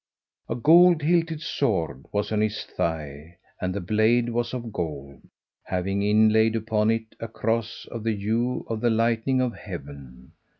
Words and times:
A 0.49 0.55
gold 0.55 1.03
hilted 1.03 1.41
sword 1.43 2.05
was 2.11 2.31
on 2.31 2.41
his 2.41 2.63
thigh, 2.63 3.37
and 3.61 3.71
the 3.71 3.79
blade 3.79 4.29
was 4.29 4.51
of 4.51 4.73
gold, 4.73 5.21
having 5.65 6.01
inlaid 6.01 6.55
upon 6.55 6.89
it 6.89 7.13
a 7.19 7.27
cross 7.27 7.85
of 7.91 8.03
the 8.03 8.15
hue 8.15 8.65
of 8.67 8.81
the 8.81 8.89
lightning 8.89 9.41
of 9.41 9.53
heaven. 9.53 10.31